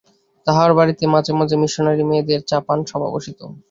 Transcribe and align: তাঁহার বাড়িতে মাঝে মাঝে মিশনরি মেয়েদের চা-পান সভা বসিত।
তাঁহার 0.47 0.71
বাড়িতে 0.77 1.03
মাঝে 1.07 1.31
মাঝে 1.39 1.55
মিশনরি 1.61 2.03
মেয়েদের 2.09 2.39
চা-পান 2.49 2.79
সভা 2.85 3.09
বসিত। 3.15 3.39